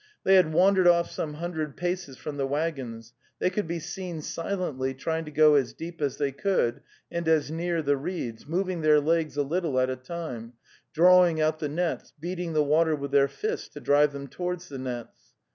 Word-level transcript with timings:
They 0.23 0.33
had 0.33 0.51
wandered 0.51 0.87
off 0.87 1.11
some 1.11 1.35
hundred 1.35 1.77
paces 1.77 2.17
from 2.17 2.37
the 2.37 2.47
waggons; 2.47 3.13
they 3.37 3.51
could 3.51 3.67
be 3.67 3.77
seen 3.77 4.23
silently 4.23 4.95
trying 4.95 5.25
to 5.25 5.31
go 5.31 5.53
as 5.53 5.73
deep 5.73 6.01
as 6.01 6.17
they 6.17 6.31
could 6.31 6.81
and 7.11 7.27
as 7.27 7.51
near 7.51 7.83
the 7.83 7.97
reeds, 7.97 8.47
moving 8.47 8.81
their 8.81 8.99
legs 8.99 9.37
a 9.37 9.43
little 9.43 9.79
at 9.79 9.91
a 9.91 9.95
time, 9.95 10.53
drawing 10.91 11.39
out 11.39 11.59
the 11.59 11.69
nets, 11.69 12.13
beating 12.19 12.53
the 12.53 12.63
water 12.63 12.95
with 12.95 13.11
their 13.11 13.27
fists 13.27 13.67
to 13.75 13.79
drive 13.79 14.11
them 14.11 14.27
towards 14.27 14.69
the 14.69 14.79
nets. 14.79 15.35